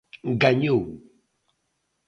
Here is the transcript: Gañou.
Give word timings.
Gañou. 0.41 0.81